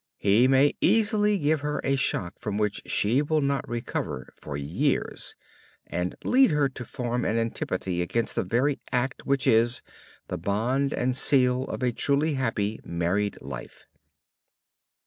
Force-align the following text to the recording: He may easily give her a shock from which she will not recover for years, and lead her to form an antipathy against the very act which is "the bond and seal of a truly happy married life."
He 0.17 0.47
may 0.47 0.73
easily 0.81 1.37
give 1.37 1.61
her 1.61 1.79
a 1.83 1.95
shock 1.95 2.39
from 2.39 2.57
which 2.57 2.81
she 2.87 3.21
will 3.21 3.39
not 3.41 3.69
recover 3.69 4.33
for 4.35 4.57
years, 4.57 5.35
and 5.85 6.15
lead 6.23 6.49
her 6.49 6.67
to 6.69 6.83
form 6.85 7.23
an 7.23 7.37
antipathy 7.37 8.01
against 8.01 8.33
the 8.33 8.41
very 8.41 8.79
act 8.91 9.27
which 9.27 9.45
is 9.45 9.83
"the 10.27 10.39
bond 10.39 10.91
and 10.91 11.15
seal 11.15 11.65
of 11.65 11.83
a 11.83 11.91
truly 11.91 12.33
happy 12.33 12.79
married 12.83 13.37
life." 13.43 13.85